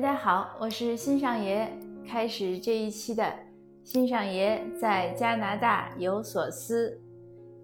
[0.00, 1.68] 大家好，我是新上爷。
[2.06, 3.34] 开始这一期的
[3.82, 6.96] 新上爷在加拿大有所思。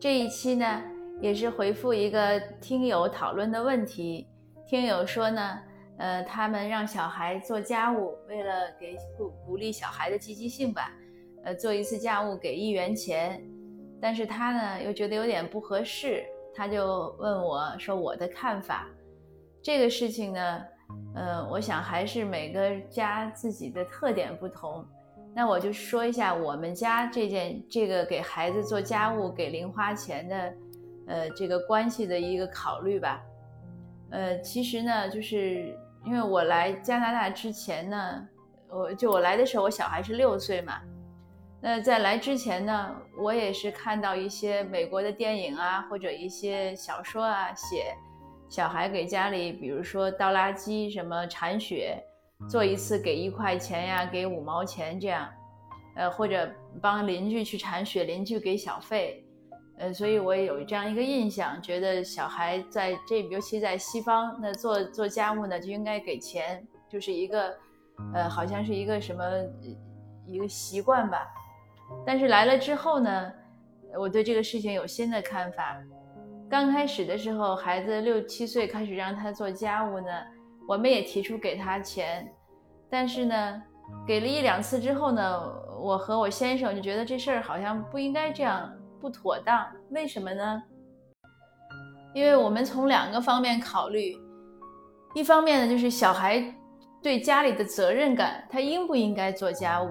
[0.00, 0.82] 这一期呢，
[1.20, 4.26] 也是回复一个听友讨论的问题。
[4.66, 5.58] 听友说呢，
[5.98, 10.90] 呃，他们让小孩做家务，为了给鼓鼓励小孩的积极性吧，
[11.44, 13.44] 呃，做一次家务给一元钱。
[14.00, 16.24] 但是他呢，又觉得有点不合适，
[16.54, 18.88] 他就问我说我的看法。
[19.62, 20.62] 这个事情呢。
[21.14, 24.84] 呃，我想还是每个家自己的特点不同。
[25.34, 30.54] 那我就说一下我们家这件这个给孩子做家务给零花钱的，
[31.06, 33.20] 呃，这个关系的一个考虑吧。
[34.10, 35.74] 呃，其实呢，就是
[36.04, 38.28] 因为我来加拿大之前呢，
[38.68, 40.80] 我就我来的时候我小孩是六岁嘛。
[41.62, 47.94] 那在来之前呢，我也是看到一些美国的电影啊，或者一些小说啊写。
[48.52, 51.98] 小孩给家里，比如说倒垃圾、什么铲雪，
[52.50, 55.26] 做一次给一块钱呀，给五毛钱这样，
[55.96, 56.46] 呃，或者
[56.78, 59.24] 帮邻居去铲雪，邻居给小费，
[59.78, 67.56] 呃，所以我也有这样一个印象，觉得小孩在这，尤其在西方，那做做家务呢就应该给钱，就是一个，
[68.12, 69.24] 呃，好像是一个什么
[70.26, 71.26] 一个习惯吧。
[72.04, 73.32] 但是来了之后呢，
[73.98, 75.82] 我对这个事情有新的看法。
[76.52, 80.08] 刚开始的时候，孩子六七岁开始让他做家务呢，
[80.68, 82.30] 我们也提出给他钱，
[82.90, 83.62] 但是呢，
[84.06, 85.42] 给了一两次之后呢，
[85.80, 89.66] 我和我先生就觉得这事儿好像不应该这样，不妥当。
[89.92, 90.62] 为什么呢？
[92.14, 94.14] 因为我们从两个方面考虑，
[95.14, 96.44] 一方面呢就是小孩
[97.02, 99.88] 对家里的责任感，他应不应该做家务？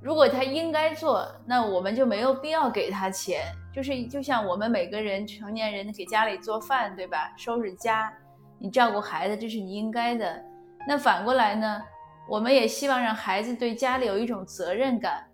[0.00, 3.42] 如果他应该做，那我们就没有必要给他钱。
[3.74, 7.32] 就是就像我们每个人成年人给家里做饭，对吧？
[7.36, 8.12] 收拾家，
[8.58, 10.42] 你照顾孩子，这是你应该的。
[10.86, 11.82] 那反过来呢？
[12.28, 15.24] 我们也希望让孩子对家里有一种责任感。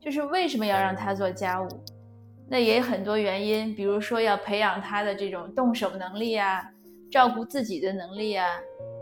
[0.00, 1.68] 就是为什么要让他做家务？
[2.48, 6.62] 那也有很多原因，比如说要培养他的这种动手能力啊，
[7.10, 8.46] 照顾自己的能力啊，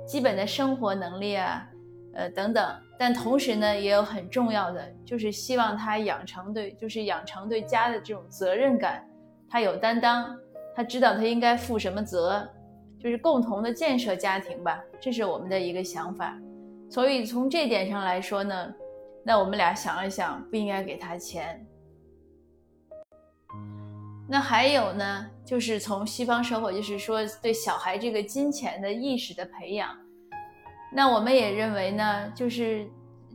[0.06, 1.66] 基本的生活能力啊。
[2.12, 9.08] 呃，等等，但同时呢，也有很重要的，就是希望他养成对，就是养成对家的这种责任感，
[9.48, 10.36] 他有担当，
[10.74, 12.48] 他知道他应该负什么责，
[12.98, 16.36] 就是共同的建设家庭吧，这是我们的一个想法。
[16.90, 18.74] 所以从这点上来说呢，
[19.24, 21.64] 那我们俩想了想，不应该给他钱。
[24.28, 29.96] 那还有呢，就是从西方社会，就是说对小孩这个金钱的意识的培养。
[30.92, 32.86] 那我们也认为呢，就是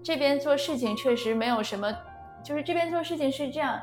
[0.04, 1.92] 这边做事情确实没有什么，
[2.44, 3.82] 就是这边做事情是这样，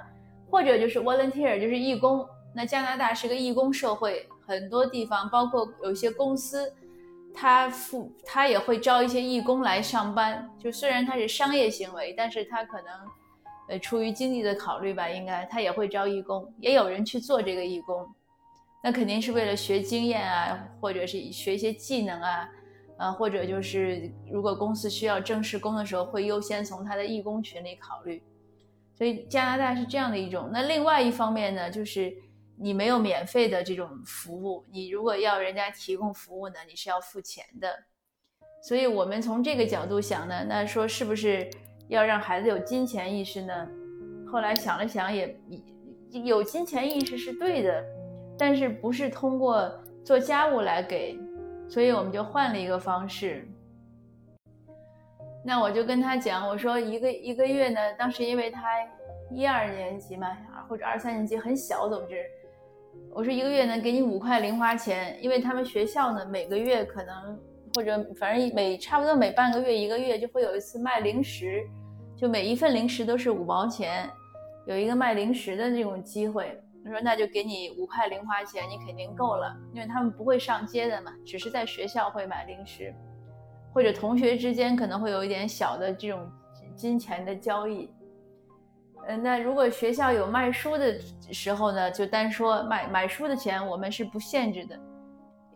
[0.51, 2.27] 或者就是 volunteer，就是义工。
[2.55, 6.71] 那加拿大是个义工社会，很多地方，包括有一些公司，
[7.35, 10.47] 他付他也会招一些义工来上班。
[10.59, 12.87] 就虽然他是商业行为，但是他可能，
[13.71, 18.07] 呃，出于经济的考虑吧，应该他也会招义工，也有人去做这个义工。
[18.85, 22.47] 那肯定是为了学经验啊，或者是学一些技能啊。
[23.03, 28.23] 啊，或者就是如果公司需要正式工的时候，会优先从他的义工群里考虑。
[28.95, 30.51] 所以加拿大是这样的一种。
[30.53, 32.15] 那另外一方面呢，就是
[32.57, 37.69] 你没有免费的这种服务，你如果要人家提供服务呢，你是要付钱的。
[38.63, 41.51] 所以我们从这个角度想呢，那说是不是
[41.89, 43.69] 要让孩子有金钱意识呢？
[44.31, 45.37] 后来想了想，也
[46.25, 47.85] 有金钱意识是对的，
[48.39, 49.69] 但是不是通过
[50.05, 51.19] 做家务来给。
[51.73, 53.49] 所以我们就换了一个方式。
[55.43, 58.63] 那我就跟他讲，我说一个一个月呢，当时因为他
[59.31, 60.37] 一二年级嘛，
[60.69, 62.23] 或者二三年级很小，总之，
[63.15, 67.41] 我说一个月呢给你五块零花钱，因为他们学校呢每个月可能
[67.75, 71.67] 或者反正每差不多每半个月一个月就会有一次卖零食，
[72.15, 74.11] 就每一份零食都是五毛钱，
[74.67, 76.55] 有一个卖零食的这种机会。
[76.85, 82.93] 他说：“那就给你五块零花钱，你肯定够了，因为他们不会上街的嘛，只是在学校会买零食，
[83.73, 86.29] 或者同学之间可能会有一点小的这种
[86.75, 87.89] 金钱的交易。
[89.07, 90.99] 嗯，那如果学校有卖书的
[91.31, 94.77] 时候呢，就单说买买书的钱，我们是不限制的。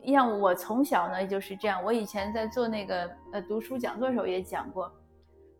[0.06, 4.92] 像我从小呢就是这样，我以前在做那个呃读书讲座的时候也讲过，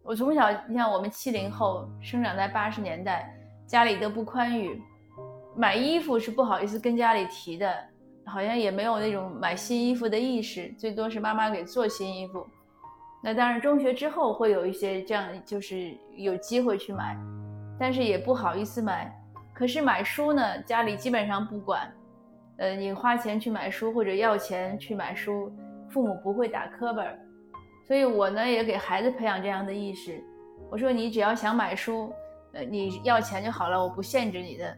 [0.05, 3.37] 我从小你像我们七零后生长在八十年代，
[3.67, 4.81] 家里都不宽裕。”
[5.57, 7.75] 买衣服是不好意思跟家里提的，
[8.27, 12.47] 好像也没有那种买新衣服的意识，最多是妈妈给做新衣服。
[13.23, 17.17] 那当然，中学之后会有一些这样，就是有机会去买，
[17.81, 19.11] 但是也不好意思买。
[19.55, 21.91] 可是买书呢，家里基本上不管，
[22.59, 25.51] 呃，你花钱去买书或者要钱去买书，
[25.89, 27.03] 父母不会打磕巴。
[27.87, 30.23] 所以我呢也给孩子培养这样的意识。
[30.71, 32.13] 我说你只要想买书，
[32.53, 34.77] 呃，你要钱就好了，我不限制你的。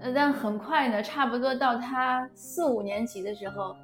[0.00, 3.76] 呃，但很快呢，差不多到他四五年级的时候，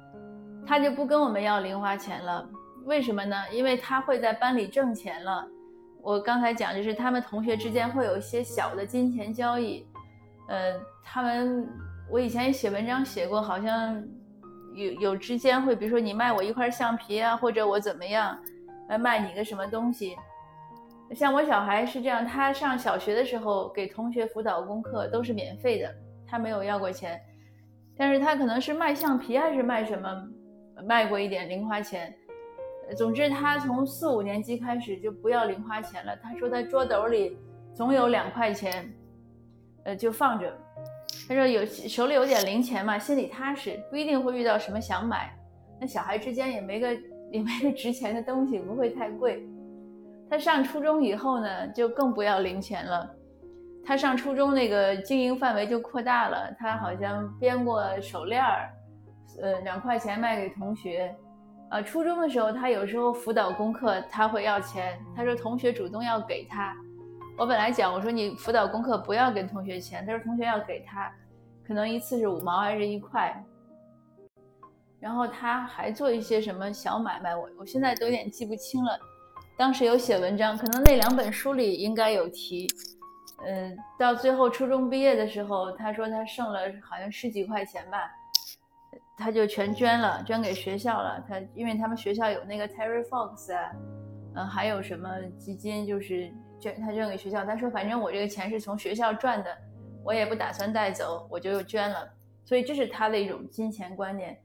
[0.65, 2.47] 他就不跟我们要零花钱了。
[2.85, 3.35] 为什么呢？
[3.51, 5.45] 因为他会在班里挣钱了。
[6.01, 9.85] 我刚才讲就是他们同学之间会有一些小的金钱交易。
[10.47, 11.67] 呃，他们
[12.09, 14.01] 我以前写文章写过，好像
[14.75, 18.37] 有有之间会，比如说你卖我一块橡皮啊，或者我怎么样，
[18.87, 20.15] 来卖你个什么东西。
[21.13, 25.93] 像我小孩是这样，他上小学的时候给同学辅导功课都是免费的。
[26.35, 27.17] 他没有要过钱，
[27.95, 30.27] 但是他可能是卖橡皮还是卖什么，
[30.83, 32.13] 卖过一点零花钱。
[32.97, 36.13] 总之，他从四五年级开始就不要零花钱了。
[36.17, 37.37] 他说他桌斗里
[37.73, 38.93] 总有两块钱，
[39.85, 40.53] 呃，就放着。
[41.25, 45.33] 他说有手里有点零钱嘛，心里踏实，不一定会遇到什么想买。
[45.79, 46.93] 那小孩之间也没个
[47.31, 49.47] 也没个值钱的东西，不会太贵。
[50.29, 53.09] 他上初中以后呢，就更不要零钱了。
[53.85, 58.69] 他上初中那个经营范围就扩大了，他好像编过手链儿，
[59.41, 61.15] 呃，两块钱卖给同学。
[61.69, 66.75] 呃，初中的时候他有时候辅导功课他会要钱，他说同学主动要给他。
[67.37, 71.11] 我本来讲我说你辅导功课不要给同学钱，他说同学要给他，
[71.67, 73.43] 可能一次是五毛还是一块。
[74.99, 78.97] 然后他还做一些什么小买卖，我我现在都有点记不清了。
[79.57, 82.67] 当时有写文章，可能那两本书里应该有提。
[83.43, 88.09] 嗯，到最后初中毕业的时候，他说他剩了好像十几块钱吧，
[89.17, 91.23] 他就全捐了，捐给学校了。
[91.27, 93.71] 他因为他们学校有那个 Terry Fox 啊，
[94.35, 97.45] 嗯，还有什么基金，就是捐他捐给学校。
[97.45, 99.55] 他说反正我这个钱是从学校赚的，
[100.03, 102.09] 我也不打算带走，我就又捐了。
[102.45, 104.39] 所以这是他的一种金钱观念。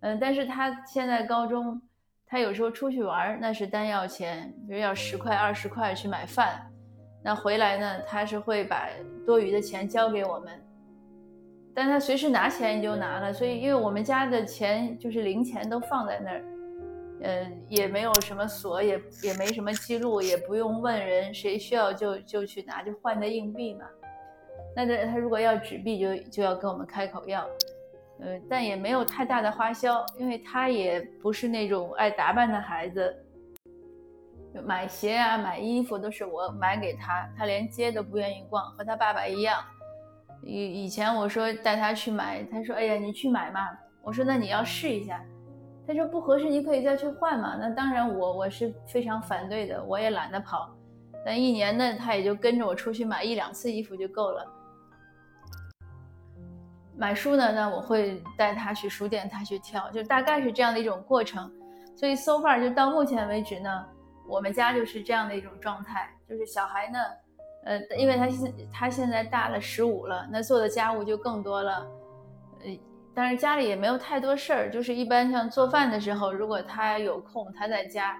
[0.00, 1.80] 嗯，但是他现在高中，
[2.26, 6.70] 他有时候出去玩那是单要钱，比如要十块二十块去买饭。
[7.26, 8.00] 那回来呢？
[8.06, 8.88] 他是会把
[9.26, 10.64] 多余的钱交给我们，
[11.74, 13.32] 但他随时拿钱你就拿了。
[13.32, 16.44] 所以，因为我们家的钱就是零钱都放在那儿，
[17.22, 23.84] 嗯，也没有什么锁，也也没什么记录，也不用问人，谁需要就就去拿，就换的硬币嘛。
[24.76, 27.44] 那他他如果要纸币，就就要跟我们开口要，
[28.20, 33.16] 嗯，但也没有太大的花销，因为他也不是那种爱打扮的孩子。
[34.62, 39.62] 买鞋啊，买衣服都是我买给他，他连街都不愿意逛，和他爸爸一样。
[40.42, 43.68] 以以前我说带他去买，他说：“哎呀，你去买嘛。”
[44.02, 45.20] 我说：“那你要试一下。”
[45.86, 50.70] 他说：“不合适，你可以再去换嘛。”那当然，我我是非常反对的，我也懒得跑。
[51.24, 54.46] 但一年呢，他也就跟着我出去买一两次衣服就够了。
[56.96, 61.50] 买书呢，那我会带他去书店，他去挑，就大概是这样的一种过程。
[61.96, 63.86] 所以 so far 就到目前为止呢。
[64.28, 66.98] 我们家就是这样的一种状态，就是小孩呢，
[67.64, 71.86] 呃，因为他现他现在大了十五了，那做的家务就更多了，
[72.64, 72.78] 呃，
[73.14, 78.16] 但是家里也没有太多事儿，就是一般像做饭的时候，如果他有空，他在家，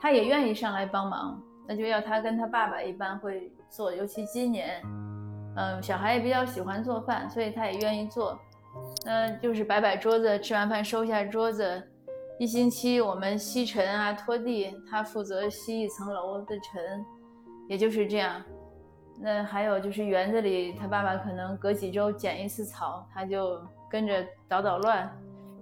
[0.00, 4.82] 他也愿意上来帮忙，那就要他跟他爸爸一般会做，尤其今年，
[5.56, 8.38] 嗯，小孩也比较喜欢做饭，所以他也愿意做，
[9.04, 11.82] 那，就是摆摆桌子，吃完饭收一下桌子。
[12.38, 17.02] 一星期我们吸尘啊、拖地，他负责吸一层楼的尘，
[17.66, 18.42] 也就是这样。
[19.18, 23.58] 那还有就是园子里，他爸爸可能隔几周剪一次草，他就
[23.90, 25.10] 跟着捣捣乱，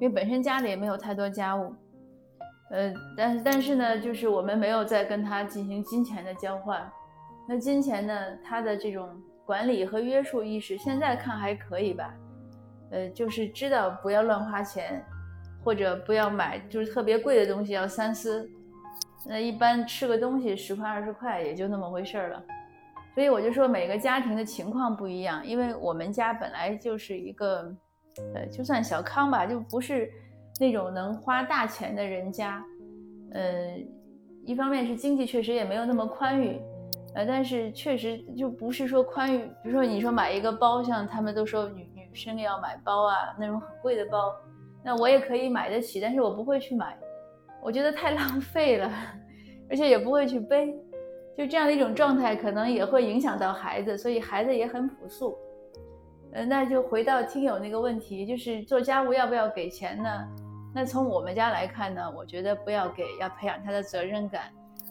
[0.01, 1.73] 因为本身家里也没有太多家务。
[2.71, 6.91] 呃，但但是呢，就是我们没有再跟他进行金钱的交换。
[7.49, 9.09] 那金钱呢，他的这种
[9.47, 12.13] 管理和约束意识，现在看还可以吧？
[12.91, 15.05] 呃，就是知道不要乱花钱。
[15.65, 18.49] 或者不要买，就是特别贵的东西要三思。
[19.27, 22.43] 那一般吃个东西十块二十块也就那么回事儿了。
[23.15, 27.75] 所以我就说每个家庭的情况不一样，因为我们家本来就是一个，
[28.35, 30.11] 呃，就算小康吧，就不是
[30.61, 32.63] 那种能花大钱的人家。
[33.33, 33.79] 呃，
[34.45, 36.61] 一方面是经济确实也没有那么宽裕，
[37.15, 39.39] 呃，但是确实就不是说宽裕。
[39.63, 44.35] 比如说你说买一个包，像他们都说女女生要买包啊，那种很贵的包。
[44.85, 46.97] 那我也可以买得起，但是我不会去买，
[47.63, 48.93] 我觉得太 浪费了，
[49.71, 50.75] 而且也不会去背，
[51.37, 55.37] 就这样的一种状态，可能也会影响到孩子，所以孩子也很朴素。
[56.33, 60.11] 呃，那就回到听友那个问题，就是做家务要不要给钱呢？
[60.75, 64.51] 那从我们家来看呢，我觉得不要给，要培养他的责任感。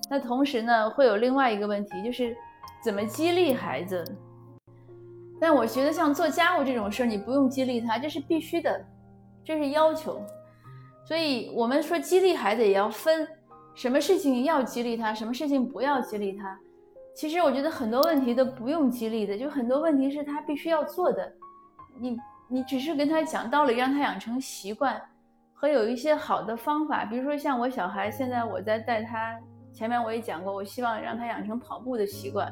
[0.09, 2.35] 那同时呢，会有另外一个问题，就是
[2.83, 4.03] 怎么激励孩子？
[5.39, 8.85] 但我觉得像做家务这种事儿，你不用激励他，这是必须的。
[9.43, 10.21] 这是要求，
[11.05, 13.27] 所以我们说激励孩子也要分，
[13.75, 16.57] 什么事情要激励他，什么事情不要激励他。
[17.15, 21.31] 其实我觉得很多问题都不用激励的，就很多问题是他必须要做的。
[22.00, 25.00] 你你只是跟他讲道理，让他养成习惯，
[25.53, 29.38] 和有一些好的方法，比如说像我小孩，现在我在带他，
[29.73, 32.51] 前面我也讲过，我希望让他养成跑步的习惯。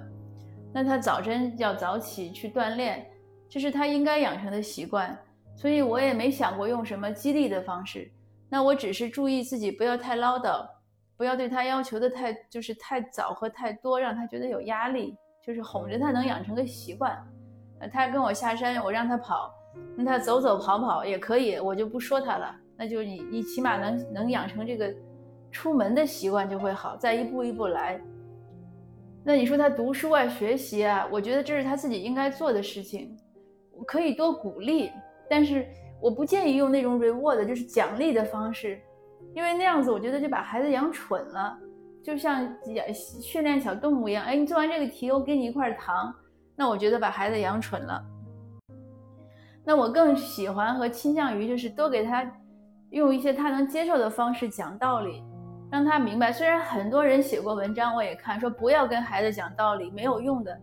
[0.73, 3.05] 那他早晨要早起去锻炼，
[3.49, 5.17] 这是他应该养成的习惯。
[5.55, 8.11] 所以我也没想过用什么激励的方式。
[8.49, 10.67] 那我只是注意自己不要太唠叨，
[11.15, 15.15] 不要对他要求的太就是太早和太多，让他觉得有压力，
[15.45, 17.17] 就是哄着他能养成个习惯。
[17.79, 19.53] 呃，他跟我下山，我让他跑，
[19.95, 22.55] 那他走走跑跑也可以，我就不说他了。
[22.75, 24.93] 那就你你起码能能养成这个
[25.51, 28.01] 出门的习惯就会好，再一步一步来。
[29.23, 33.15] 那你说他读书啊、学习啊，我觉得这是他自己应该做的事情，
[33.85, 34.91] 可以多鼓励，
[35.31, 35.65] 但是。
[36.03, 38.81] 我不建议用那种 reward，就是奖励的方式，
[39.35, 41.55] 因为那样子我觉得就把孩子养蠢了，
[42.01, 42.41] 就像
[42.73, 44.25] 养训练小动物一样。
[44.25, 46.11] 哎，你做完这个题，我给你一块糖，
[46.55, 48.03] 那我觉得把孩子养蠢了。
[49.63, 52.25] 那我更喜欢和倾向于就是多给他
[52.89, 55.23] 用一些他能接受的方式讲道理，
[55.71, 56.31] 让他明白。
[56.31, 60.59] 虽然很多人写过文章，我也看说不要跟孩子讲道理，没有用的。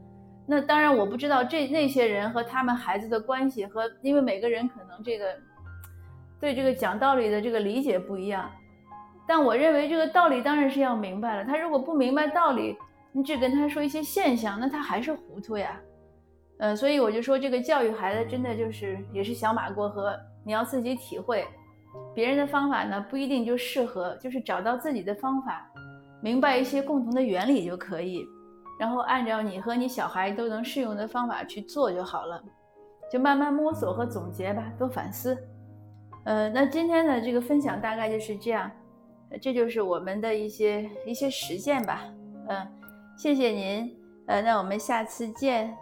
[0.51, 5.27] 那当然，我不知道这那些人和他们孩子的关系，和因为每个人可能这个
[6.41, 8.51] 对这个讲道理的这个理解不一样。
[9.27, 11.45] 但我认为这个道理当然是要明白了。
[11.45, 12.75] 他如果不明白道理，
[13.13, 15.79] 你只跟他说一些现象，那他还是糊涂呀。
[16.59, 21.47] 呃，所以我就说，这个教育孩子真的就是也是小马过河，你要自己体会。
[22.15, 25.71] 别人的方法呢不一定就适合，就是找到自己的方法，
[26.23, 28.27] 明白一些共同的原理就可以。
[28.79, 32.43] 然后按照你和你小孩都能适用的方法去做就好了，
[33.11, 35.37] 就慢慢摸索和总结吧，多反思。
[36.25, 38.71] 呃，那今天的这个分享大概就是这样，
[39.41, 42.05] 这就是我们的一些一些实践吧。
[42.49, 42.67] 嗯，
[43.17, 43.97] 谢谢您。
[44.27, 45.75] 呃，那我们下次见。